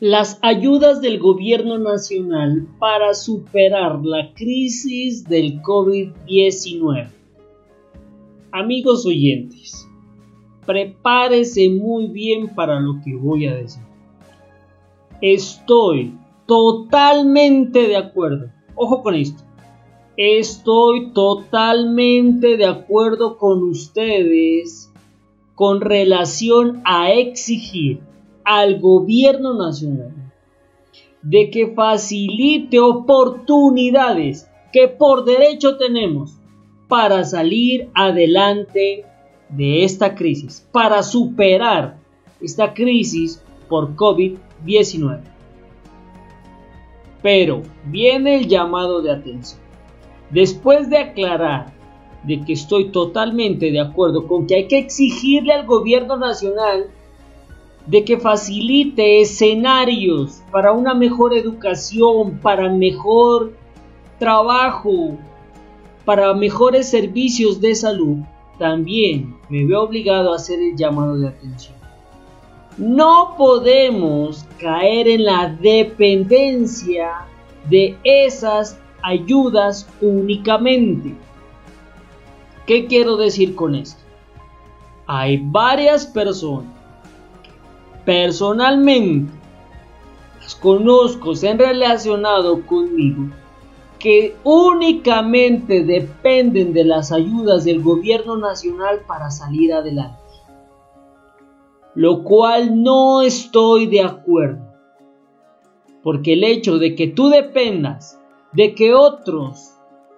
[0.00, 7.08] las ayudas del gobierno nacional para superar la crisis del COVID-19.
[8.52, 9.88] Amigos oyentes,
[10.64, 13.82] prepárese muy bien para lo que voy a decir.
[15.20, 18.52] Estoy totalmente de acuerdo.
[18.76, 19.42] Ojo con esto.
[20.16, 24.92] Estoy totalmente de acuerdo con ustedes
[25.56, 28.07] con relación a exigir
[28.50, 30.14] al gobierno nacional
[31.20, 36.38] de que facilite oportunidades que por derecho tenemos
[36.88, 39.04] para salir adelante
[39.50, 41.98] de esta crisis, para superar
[42.40, 45.20] esta crisis por COVID-19.
[47.20, 49.60] Pero viene el llamado de atención.
[50.30, 51.74] Después de aclarar
[52.22, 56.86] de que estoy totalmente de acuerdo con que hay que exigirle al gobierno nacional
[57.88, 63.54] de que facilite escenarios para una mejor educación, para mejor
[64.18, 65.16] trabajo,
[66.04, 68.18] para mejores servicios de salud,
[68.58, 71.76] también me veo obligado a hacer el llamado de atención.
[72.76, 77.26] No podemos caer en la dependencia
[77.70, 81.14] de esas ayudas únicamente.
[82.66, 84.02] ¿Qué quiero decir con esto?
[85.06, 86.77] Hay varias personas
[88.08, 89.30] personalmente
[90.40, 93.24] las conozco, se han relacionado conmigo,
[93.98, 100.22] que únicamente dependen de las ayudas del gobierno nacional para salir adelante.
[101.94, 104.64] Lo cual no estoy de acuerdo.
[106.02, 108.18] Porque el hecho de que tú dependas
[108.54, 109.74] de que otros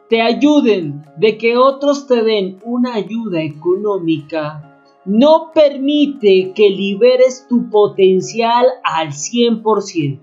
[0.09, 4.70] te ayuden, de que otros te den una ayuda económica,
[5.05, 10.21] no permite que liberes tu potencial al 100%.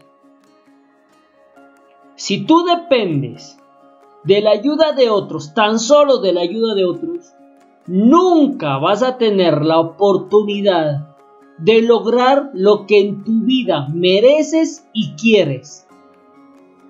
[2.15, 3.57] Si tú dependes
[4.23, 7.33] de la ayuda de otros, tan solo de la ayuda de otros,
[7.87, 11.15] nunca vas a tener la oportunidad
[11.57, 15.87] de lograr lo que en tu vida mereces y quieres.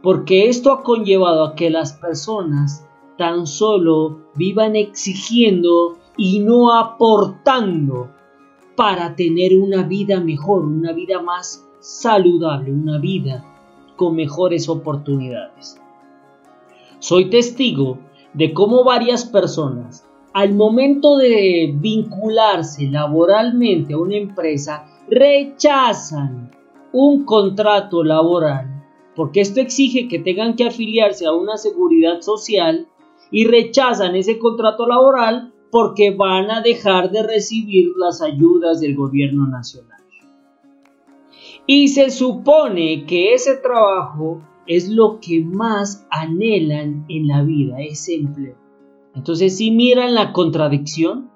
[0.02, 2.86] Porque esto ha conllevado a que las personas
[3.18, 8.12] tan solo vivan exigiendo y no aportando
[8.76, 13.46] para tener una vida mejor, una vida más saludable, una vida
[13.96, 15.80] con mejores oportunidades.
[17.00, 18.00] Soy testigo
[18.34, 26.52] de cómo varias personas al momento de vincularse laboralmente a una empresa rechazan
[26.92, 28.78] un contrato laboral
[29.16, 32.88] porque esto exige que tengan que afiliarse a una seguridad social
[33.32, 39.48] y rechazan ese contrato laboral porque van a dejar de recibir las ayudas del gobierno
[39.48, 39.98] nacional.
[41.66, 48.16] Y se supone que ese trabajo es lo que más anhelan en la vida, ese
[48.16, 48.56] empleo.
[49.16, 51.30] Entonces, si miran la contradicción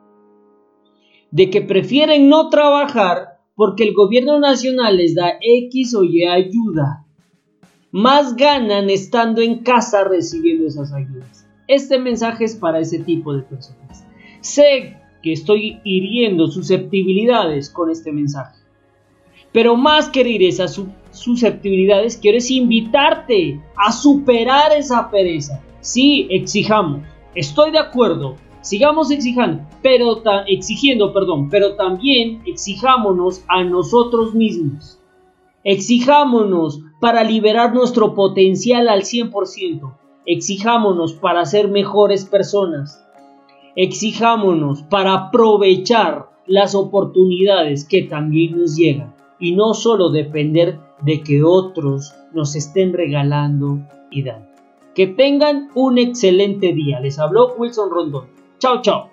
[1.32, 7.06] de que prefieren no trabajar porque el gobierno nacional les da X o Y ayuda,
[7.92, 11.46] más ganan estando en casa recibiendo esas ayudas.
[11.68, 14.06] Este mensaje es para ese tipo de personas.
[14.42, 18.60] Sé que estoy hiriendo susceptibilidades con este mensaje.
[19.52, 20.82] Pero más que herir esas
[21.12, 25.62] susceptibilidades, quiero es invitarte a superar esa pereza.
[25.82, 27.02] Sí, exijamos.
[27.36, 28.36] Estoy de acuerdo.
[28.62, 35.00] Sigamos exigiendo, pero exigiendo, perdón, pero también exijámonos a nosotros mismos.
[35.64, 39.98] Exijámonos para liberar nuestro potencial al 100%.
[40.26, 43.04] Exijámonos para ser mejores personas
[43.76, 51.44] exijámonos para aprovechar las oportunidades que también nos llegan y no solo depender de que
[51.44, 54.48] otros nos estén regalando y dando.
[54.94, 57.00] Que tengan un excelente día.
[57.00, 58.28] Les habló Wilson Rondón.
[58.60, 59.10] Chao, chao.